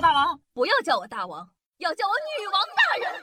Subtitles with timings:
[0.00, 1.48] 大王，不要叫我大王，
[1.78, 3.22] 要叫我女王大人。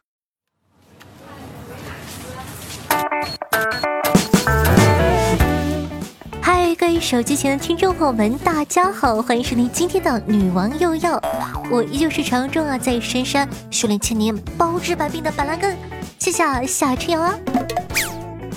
[6.42, 11.21] 嗨，各位手机前的听众朋友们，大家好，欢迎收听今天的女王又要。
[11.70, 15.78] 我依旧是传说中啊，在深山修炼千年、包治百病的板蓝根，
[16.20, 17.38] 谢谢夏春阳啊。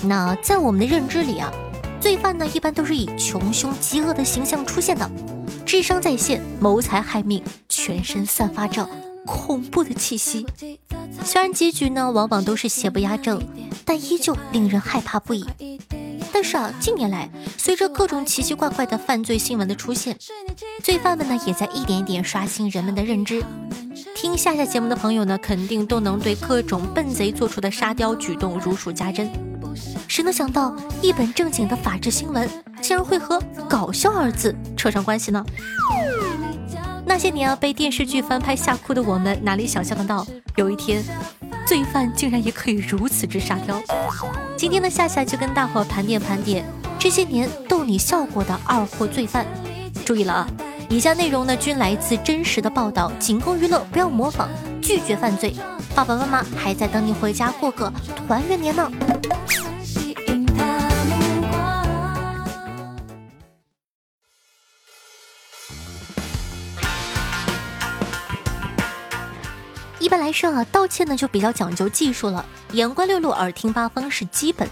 [0.03, 1.51] 那在我们的认知里啊，
[1.99, 5.09] 罪犯呢一般都是以穷凶极恶的形象出现的，
[5.75, 8.87] 智商在线，谋财害命，全身散发着
[9.25, 10.47] 恐怖的气息。
[11.21, 13.43] 虽然结局呢往往都是邪不压正，
[13.83, 15.45] 但依旧令人害怕不已。
[16.31, 20.17] 但是啊，近年来随着各种奇奇怪怪的犯罪新闻的出现，
[20.81, 23.43] 罪犯们呢也在一点一点刷新人们的认知。
[24.15, 29.29] 听下下节目的朋友呢，肯定都能对各种笨贼做出的沙雕举动如数家珍。
[30.15, 32.49] 谁能想到一本正经的法制新闻，
[32.81, 33.37] 竟然会和
[33.67, 35.45] 搞笑二字扯上关系呢？
[37.05, 41.03] 那些年啊被电视剧翻拍吓哭的我们，哪里想象得到有一天？
[41.67, 43.77] 罪犯竟然也可以如此之沙雕。
[44.55, 46.63] 今天的夏夏就跟大伙盘点盘点
[46.97, 49.45] 这些年逗你笑过的二货罪犯。
[50.05, 50.47] 注意了啊，
[50.87, 54.47] 以下内容呢均来自真实的报道，仅供娱乐，不要模仿，
[54.81, 55.53] 拒绝犯罪。
[55.93, 57.91] 爸爸妈妈还在等你回家过个
[58.25, 58.89] 团圆年呢。
[70.05, 74.69] 一般来说啊，盗窃呢就比较讲究技术了，眼观六路，耳听八方是基本。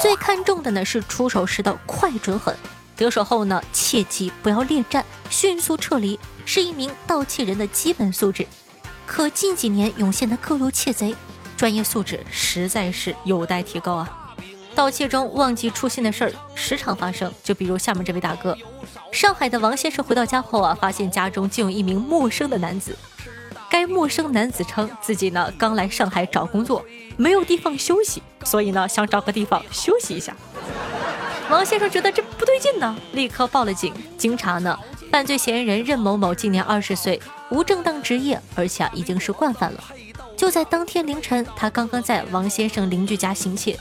[0.00, 2.54] 最看重的呢是出手时的快准狠，
[2.94, 8.46] 得手后呢切记不要恋战，迅速撤离，是一名盗窃人的基本素质。
[9.04, 11.12] 可近几年涌现的各路窃贼，
[11.56, 14.36] 专业素质实在是有待提高啊！
[14.76, 18.56] 盗窃中忘记初心的事儿时常发生，就比如下面这位大哥，
[19.10, 22.96] 上海的王先生回到家后啊，发现家中竟有一名陌生的男子。
[23.70, 26.84] 该陌生男子称自己呢刚来上海找工作，
[27.16, 30.34] 没有地方休息，所以呢想找个地方休息一下。
[31.50, 33.92] 王先生觉得这不对劲呢，立刻报了警。
[34.16, 34.78] 经查呢，
[35.10, 37.20] 犯罪嫌疑人任某某今年二十岁，
[37.50, 39.82] 无正当职业，而且啊已经是惯犯了。
[40.36, 43.78] 就在当天凌晨，他刚刚在王先生邻居家行窃。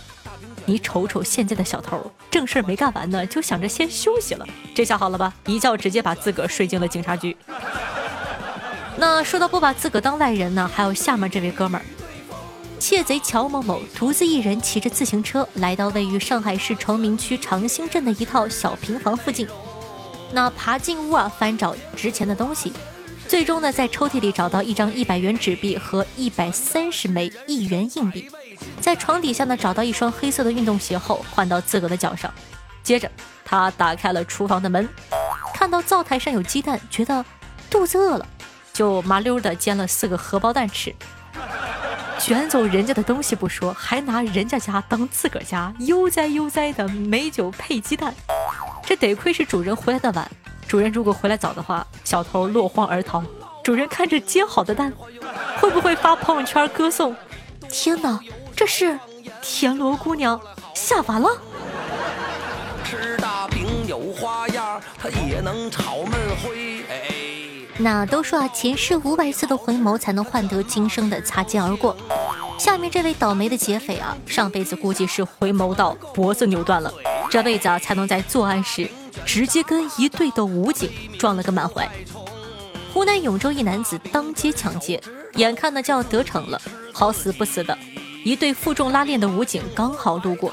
[0.66, 4.46] 你瞅瞅现在的小偷，正事没干完呢，就想着先休息了。
[4.74, 7.36] 这下好了吧，一觉直接把自个儿睡进了警察局。
[9.00, 11.86] 那说到不把自个当外人呢，还有下面这位哥们儿，
[12.80, 19.48] 窃贼乔某某独自一人骑着自行车来到位于上海市崇明区长兴镇的一套小平房附近，
[20.32, 22.74] 那爬进屋啊，翻找值钱的东西，
[23.28, 28.28] 最终呢在抽屉里找到一张一百元纸币和一百三十枚一元硬币，
[28.82, 32.34] 在床底下呢找到一双黑色的运动鞋后换到自个的脚上，
[32.82, 33.10] 接着
[33.46, 34.90] 他打开了厨房的门，
[35.54, 37.24] 看到灶台上有鸡蛋，觉得
[37.70, 38.28] 肚子饿了。
[38.78, 40.94] 就麻溜的煎了四个荷包蛋吃，
[42.20, 48.14] 卷走人家的东西不说，还拿人家家当自个儿家，悠哉悠哉的美酒配鸡蛋。
[48.86, 50.30] 这得亏是主人回来的晚，
[50.68, 53.24] 主人如果回来早的话，小偷落荒而逃。
[53.64, 54.94] 主人看着煎好的蛋，
[55.60, 57.16] 会不会发朋友圈歌颂？
[57.72, 58.20] 天哪，
[58.56, 59.00] 这是
[59.42, 60.40] 田螺姑娘
[60.76, 61.30] 下凡了！
[62.84, 66.12] 吃大饼有花样，它也能炒焖
[66.44, 66.67] 灰。
[67.80, 71.96] 那都说啊，前世五百次的回眸才能换得今生的擦肩而过。
[72.58, 76.92] 下面这位倒霉的劫匪啊，上辈子估计是回眸到脖子扭断了，
[77.30, 78.90] 这辈子啊才能在作案时
[79.26, 80.90] 直接跟一队的武警
[81.20, 81.88] 撞了个满怀。
[82.92, 85.00] 湖南永州一男子当街抢劫，
[85.36, 86.60] 眼看呢就要得逞了，
[86.92, 87.78] 好死不死的
[88.24, 90.52] 一队负重拉链的武警刚好路过，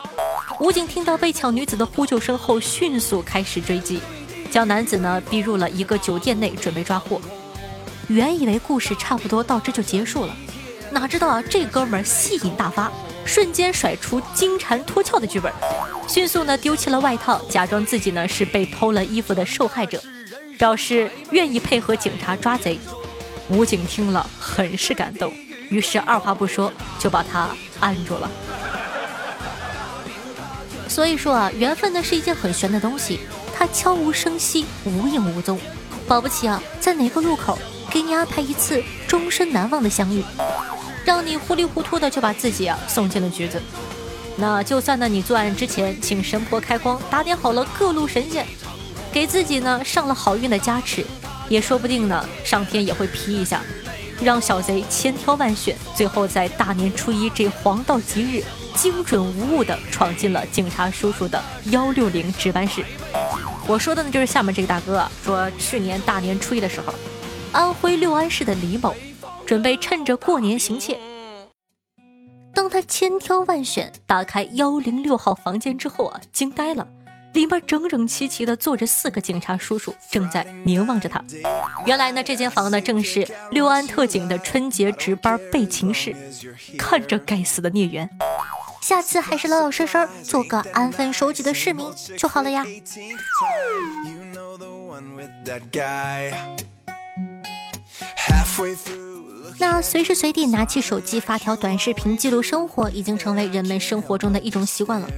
[0.61, 3.99] 武警听到被抢女子的呼救声后，迅速开始追击。
[4.55, 7.21] 将男子呢逼入了一个酒店内，准备抓获。
[8.07, 10.37] 原以为故事差不多到这就结束了，
[10.93, 12.89] 哪知道啊，这哥们儿戏瘾大发，
[13.25, 15.53] 瞬间甩出金蝉脱壳的剧本，
[16.07, 20.01] 迅速呢丢弃了外套，假装自己呢是被偷了衣服的受害者，
[20.57, 22.79] 表示愿意配合警察抓贼。
[23.49, 25.35] 武警听了很是感动，
[25.69, 27.49] 于是二话不说就把他
[27.81, 28.31] 按住了。
[30.87, 33.19] 所以说啊，缘分呢是一件很玄的东西。
[33.69, 35.59] 悄无声息，无影无踪，
[36.07, 37.59] 保不齐啊，在哪个路口
[37.91, 40.23] 给你安排一次终身难忘的相遇，
[41.05, 43.61] 让你糊里糊涂的就把自己啊送进了局子。
[44.37, 48.45] 那就算呢，你作案之前请神婆开光，打点好了各路神仙，
[49.13, 51.05] 给自己呢上了好运的加持，
[51.49, 53.63] 也说不定呢，上天也会批一下，
[54.21, 58.43] 让小贼千挑万选，最后在大年初一这黄道吉日，
[58.75, 62.85] 精准无误的闯进了警察叔叔的幺六零值班室。
[63.67, 66.93] 我说的呢，就是下面这个大哥啊，说去年大年初一的时候，
[67.51, 68.95] 安徽六安市的李某，
[69.47, 70.99] 准备趁着过年行窃。
[72.55, 76.87] 当他千挑万选打开幺零六号房间之后啊，惊呆了，
[77.33, 81.25] 里面整整齐齐的坐着四个警察叔叔，正在凝望着他。
[81.87, 86.15] 原来呢，这间房呢正是六安特警的春节值班备勤室。
[86.79, 88.09] 看着该死的孽缘，
[88.85, 92.63] 下次还是老老实实做个安分守己的市民就好了呀。
[99.59, 105.09] 那随时随地拿起手机发条短视频记录生活，已经成为人们生活中的一种习惯了。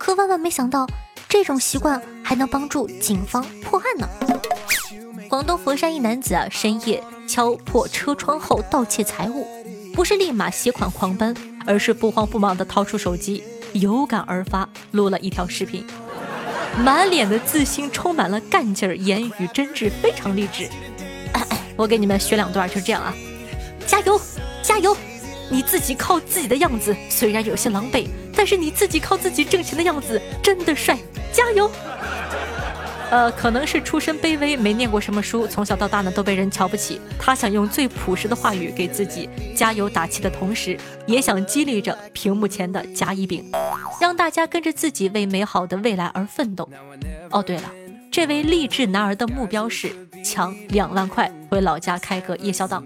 [0.00, 0.84] 可万万没想到，
[1.28, 4.08] 这种习惯还能帮助警方破案呢。
[5.28, 9.46] 广东佛山一男子啊，深夜敲破车窗后盗窃财物，
[9.94, 11.32] 不是立马携款狂奔，
[11.66, 13.42] 而是不慌不忙地掏出手机，
[13.72, 15.84] 有感而发录了一条视频，
[16.78, 20.68] 满脸的自信，充满了干劲儿，言语真挚，非常励志。
[21.76, 23.14] 我给你们学两段，就这样啊。
[23.86, 24.20] 加油，
[24.62, 24.96] 加油！
[25.50, 30.96] 你自己靠自己的样子虽然有些狼狈，但是你自己靠自己挣钱的样子真的帅。
[31.32, 31.70] 加油！
[33.12, 36.98] 呃，可能是出身卑微，没念过什么书，从小到大呢都被人瞧不起。
[37.18, 43.44] 他想用最朴实的话语给自己加油打气的同时，也想激励着屏幕前的甲乙丙，
[44.00, 46.66] 让大家跟着自己为美好的未来而奋斗。
[47.30, 47.70] 哦，对了。
[48.10, 49.90] 这位励志男儿的目标是
[50.24, 52.82] 抢两万块回老家开个夜宵档。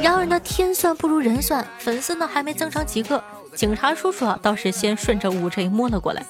[0.00, 3.22] 然而呢，天算不如人算，粉丝呢还没增长几个，
[3.54, 6.24] 警察叔叔啊倒是先顺着五 G 摸了过来。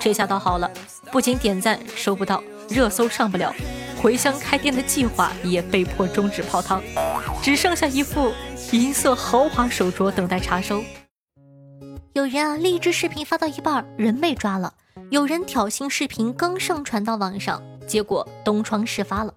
[0.00, 0.70] 这下倒好了，
[1.10, 3.54] 不仅点赞收不到，热搜上不了，
[4.00, 6.82] 回乡开店的计划也被迫终止泡汤，
[7.42, 8.32] 只剩下一副
[8.72, 10.82] 银色豪华手镯等待查收。
[12.12, 14.74] 有人啊，励志视频发到一半，人被抓了。
[15.10, 19.32] 有人挑衅视频刚上传到网上，结果东窗事发了。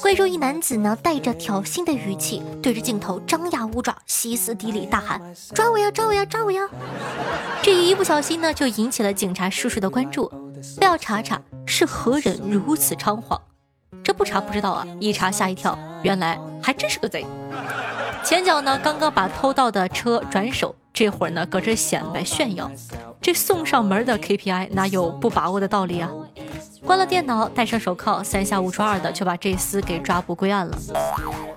[0.00, 5.20] 贵州一男子呢，带着挑衅的语气对着镜头张牙舞爪、歇斯底里大喊
[5.54, 6.68] ：“抓我呀，抓我呀，抓我呀！”
[7.62, 10.30] 这一不小心呢，就引起了警察叔叔的关注，
[10.78, 13.40] 非要查查是何人如此猖狂。
[14.02, 17.24] 这不查不知道啊，一查吓一跳，原来还真是个贼。
[18.22, 22.70] 前脚呢，刚刚把偷盗的车转手，这会儿呢，搁这显摆炫耀。
[23.20, 26.10] 这送上门的 KPI 哪有不把握的道理啊？
[26.84, 30.78] 关了电脑，戴上手铐，三下五除二的就把这厮给抓捕归案了。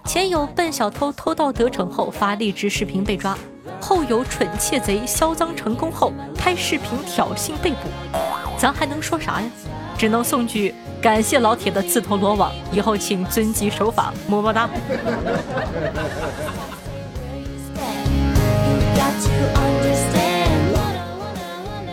[0.05, 3.37] 前有笨小偷偷盗得逞后发励志视频被抓，
[3.81, 7.89] 后有蠢窃贼销赃成功后拍视频挑衅被捕，
[8.57, 9.49] 咱还能说啥呀？
[9.97, 14.69] 只能送句感谢老铁的自投罗网，以后请遵纪守法，么么哒。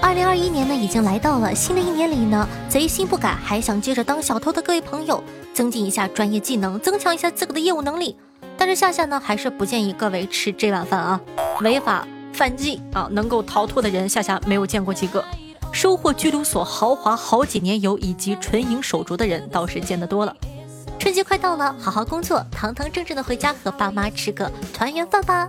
[0.00, 5.22] 二零二一年呢已经来到了，新的一年里呢，贼心不改，还想接着当小偷的各位朋友，
[5.52, 8.16] 增进一下专业技能，增强一下自个的业务能力。
[8.56, 11.20] 但是夏夏呢，还是不建议各位吃这碗饭啊！
[11.62, 15.20] 违法犯纪啊，能够逃脱的人，夏夏没有见过几个；
[15.74, 20.34] 收获拘留所豪华好几年游以及纯银手镯的人，倒是见得多了。
[21.00, 25.48] 春节快到了，好好工作，堂堂正正的回家和爸妈吃个团圆饭吧。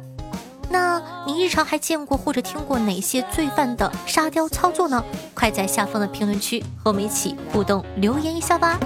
[0.68, 5.02] 那你日常还见过或者听过哪些罪犯的沙雕操作呢？
[5.36, 8.80] 快在下方的评论区和我们一起互动留言一下吧。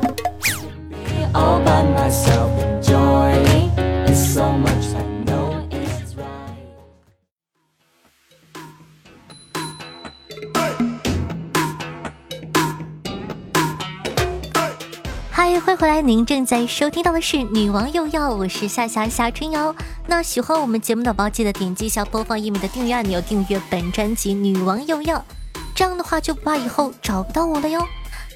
[15.61, 16.01] 欢迎回来！
[16.01, 19.75] 您正在收听到的是《女王又要》，我是夏夏夏春瑶。
[20.07, 25.17] 那喜欢我们节目的宝宝记得点击一下播放页面的订阅按钮，订阅本专辑《女王又要》，
[25.75, 27.85] 这样的话就不怕以后找不到我了哟。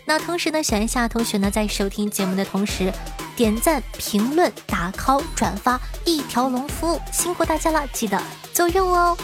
[0.06, 2.92] 那同时呢，喜欢夏同学呢，在收听节目的同时，
[3.38, 9.18] 点赞、评论、打 call、转发，一条龙服务，辛苦大家了，记得做任务哦。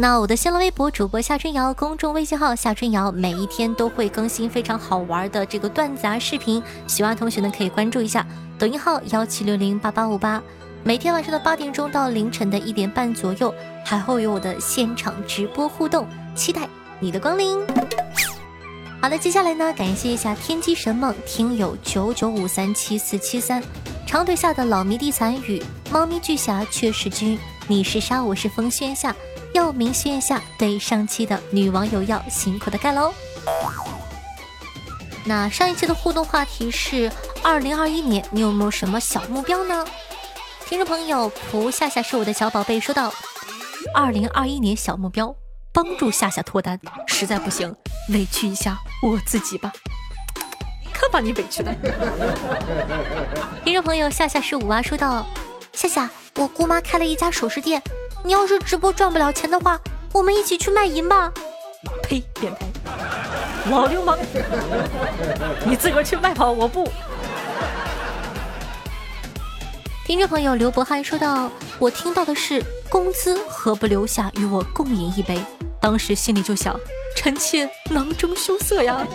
[0.00, 8.26] 那我的新浪微博主播夏春瑶，公众微信号夏春瑶，每一天都会更新非常好玩的这个段子啊视频，喜欢同学呢可以关注一下。
[8.58, 10.42] 抖音号幺七六零八八五八，
[10.82, 13.54] 每天晚上的八点钟到凌晨的一点半左右，
[13.84, 16.66] 还会有我的现场直播互动，期待
[16.98, 17.60] 你的光临。
[19.02, 23.62] 好了，接下来呢，感谢一下天机神梦听友九九五三七四七三，
[24.06, 27.38] 长腿下的老迷弟残雨，猫咪巨侠却是君，
[27.68, 29.14] 你是沙我是风轩下。
[29.52, 33.12] 要明确一下对上期的女网友要辛苦的盖楼。
[35.24, 37.10] 那上一期的互动话题是：
[37.42, 39.86] 二零二一年你有没有什么小目标呢？
[40.66, 43.12] 听众朋友蒲夏夏是我的小宝贝，说道：
[43.94, 45.34] 二零二一年小目标，
[45.72, 47.74] 帮助夏夏脱单，实在不行
[48.10, 49.72] 委屈一下我自己吧。
[50.92, 51.74] 可把你委屈的。
[53.64, 55.26] 听众朋友夏夏是五啊说道：
[55.72, 57.82] 夏夏，我姑妈开了一家首饰店，
[58.22, 59.80] 你要是直播赚不了钱的话，
[60.12, 61.32] 我们一起去卖淫吧。
[62.02, 62.66] 呸，变态，
[63.70, 64.18] 老流氓，
[65.64, 66.86] 你自个儿去卖吧，我不。
[70.06, 75.40] 听众朋友刘博翰说道：“我听到的是工资何不留下与我共饮一杯？”
[75.80, 76.78] 当时心里就想
[77.16, 79.06] ：“臣妾囊中羞涩呀。”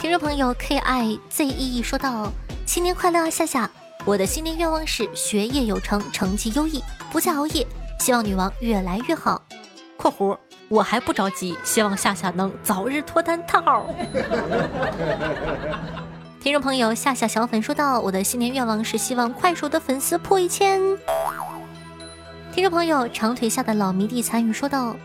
[0.00, 2.32] 听众朋友 K I Z E E 说道
[2.74, 3.70] ：“新年快乐啊，夏夏！
[4.04, 7.64] 我的新年愿望是学业有成，成绩优异，不再熬夜，
[8.00, 9.40] 希望女王越来越好。
[9.96, 10.36] ”（括弧）
[10.68, 13.86] 我还不着急，希望夏夏能早日脱单套。
[16.42, 20.80] 听众朋友夏夏小粉说道：“我的新年愿望是希望快手的粉丝破一千。”
[22.52, 24.96] 听众朋友长腿下的老迷弟参与说道：“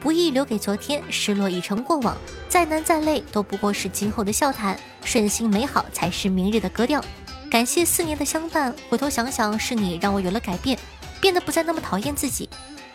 [0.00, 2.16] 不易留给昨天，失落已成过往，
[2.48, 7.02] 再难再累都不过是今后的笑谈，顺心美好才是明日的格调。
[7.50, 10.78] 感谢四年的相伴，回头想想是你让我有了改变，
[11.20, 12.48] 变得不再那么讨厌自己。”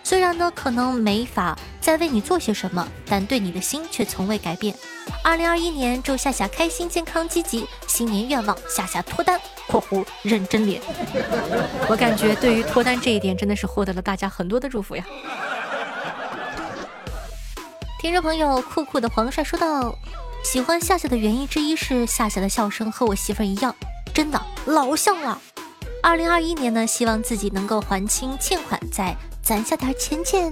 [0.03, 4.75] 虽然呢，可能没法再为你做些什么，但对你的心却从未改变。
[5.24, 7.65] 二零二一年，祝夏夏开心、健康、积极。
[7.88, 9.39] 新年愿望，夏夏脱单
[9.70, 10.81] （括弧认真脸）。
[11.88, 15.05] 我感觉对于脱单这一点，真的是获得了大家很多的祝福呀。
[18.01, 19.96] 听众朋友，酷酷的黄帅说道
[20.43, 23.75] ：“喜欢夏夏的原因之一是夏夏的笑声和我媳妇儿一样，
[24.12, 25.39] 真的老像了。
[26.01, 29.15] 二零二一年呢，希望自己能够还清欠款，再。
[29.43, 30.51] 攒下点钱钱。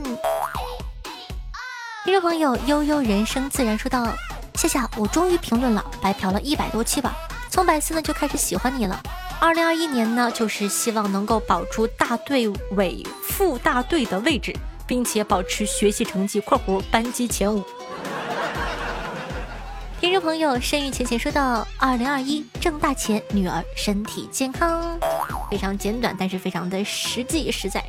[2.04, 4.08] 听众朋友悠悠人生自然说道
[4.54, 7.16] ：“夏夏，我终于评论了，白嫖了一百多期吧。
[7.50, 9.02] 从百思呢就开始喜欢你了。
[9.40, 14.56] 二零二一年呢，就是希望能够保住大队尾副大队的位置，
[14.90, 17.64] 并且保持学习成绩（括弧班级前五）。
[20.02, 25.00] 听众朋友深玉浅浅说道：“二零二一挣大钱，女儿身体健康。”
[25.52, 27.84] 非常简短，但是非常的实际实在。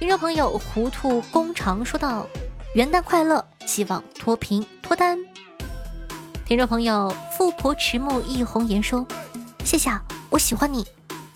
[0.00, 2.26] 听众朋友，糊涂工长说道
[2.74, 5.16] ：“元旦快乐，希望脱贫脱单。”
[6.44, 9.06] 听众朋友，富婆迟暮忆红颜说
[9.64, 9.90] ：“谢谢，
[10.28, 10.84] 我喜欢你，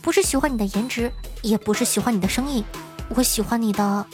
[0.03, 1.13] 不是喜欢你的颜值，
[1.43, 2.65] 也不是喜欢你的声音，
[3.11, 4.05] 我喜欢你的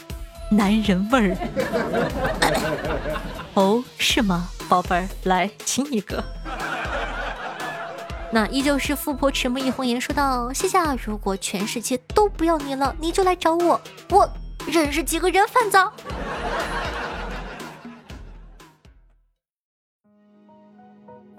[0.51, 1.37] 男人味儿。
[3.55, 6.23] ”哦，是吗，宝贝儿，来亲一个。
[8.33, 14.29] 那依旧是富婆迟暮一红颜说道：“谢谢，如果全世界都不要你了，你就来找我，我
[14.67, 15.79] 认识几个人贩子。”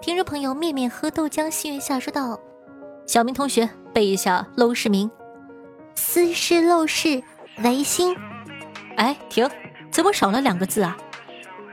[0.00, 2.40] 听众朋友面面喝豆浆，心愿下说道
[3.06, 5.10] ：“小明同学背一下陋室铭：
[5.94, 7.22] 斯是陋室，
[7.62, 8.16] 唯心。”
[8.96, 9.48] 哎，停，
[9.90, 10.96] 怎么少了两个字啊？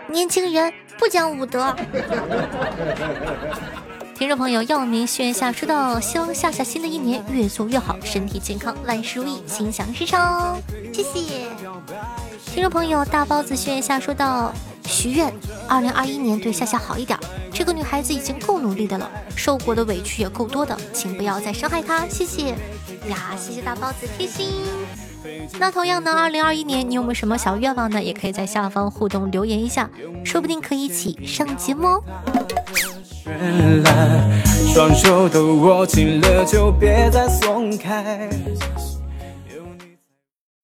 [0.07, 1.75] 年轻人不讲武德。
[4.15, 10.61] 听众朋友，耀明炫下说道：“希望夏夏新的一年越做越好，身体健康，万事如意，心想事成。”
[10.93, 11.47] 谢谢。
[12.45, 14.53] 听众朋友，大包子炫下说道
[14.85, 15.33] ：“许愿，
[15.67, 17.17] 二零二一年对夏夏好一点。
[17.51, 22.49] 这个女孩子已经够努力的了，受过的委屈也够多的，请不要再伤害她。”谢谢
[23.09, 24.63] 呀，谢谢大包子贴心。
[25.59, 28.01] 那同样呢，二零二一年你有没有什么小愿望呢？
[28.01, 29.89] 也可以在下方互动留言一下，
[30.23, 32.03] 说不定可以一起上节目哦。
[34.73, 38.29] 双手都握紧了，就别再松开。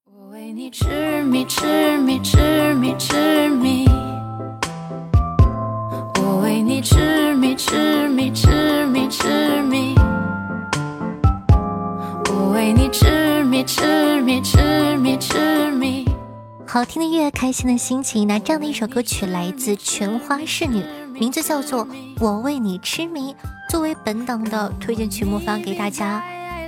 [0.05, 3.87] 我为你痴迷痴迷痴迷痴迷，
[6.21, 9.95] 我为你痴迷痴迷痴迷痴迷，
[12.69, 16.05] 为你痴迷痴迷痴迷痴迷。
[16.67, 18.27] 好听的音乐，开心的心情。
[18.27, 20.85] 那这样的一首歌曲来自全花侍女。
[21.11, 21.83] 名字叫做
[22.19, 23.33] 《我为你痴迷》，
[23.71, 26.23] 作为本档的推荐曲目发给大家。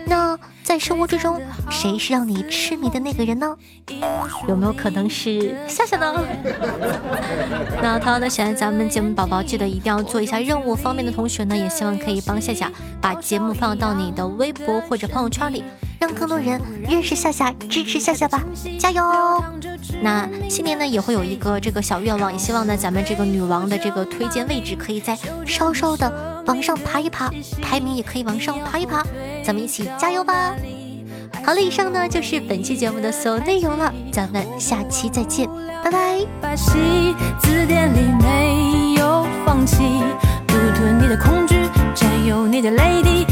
[0.05, 3.55] 那在生活之中，谁是让你痴迷的那个人呢？
[4.47, 6.23] 有没有可能是夏夏呢？
[7.81, 15.63] 那同样的，喜欢咱们节目宝宝，记得一定要做一下任务方面的同学呢，也希望可以帮夏夏把节目放到你的微博或者朋友圈里。
[15.99, 18.43] 让更多人认识夏夏，支持夏夏吧，
[18.79, 19.03] 加油！
[20.01, 25.15] 那新年呢也会有一个这个小愿望，也希望呢咱们这个女王的这个推荐位置可以再
[25.45, 27.31] 稍稍的往上爬一爬，
[27.61, 29.05] 排名也可以往上爬一爬，
[29.43, 30.55] 咱们一起加油吧！
[31.43, 35.49] 好了，以上呢就是本期节目的所有内容了，咱们下期再见，
[35.83, 36.19] 拜拜。
[36.55, 39.77] 字典里没有放弃，
[40.47, 41.55] 独吞你的恐惧，
[41.95, 43.25] 占有你的泪滴。